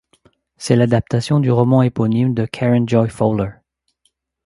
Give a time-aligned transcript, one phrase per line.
[0.57, 3.51] C’est l’adaptation du roman éponyme de Karen Joy Fowler.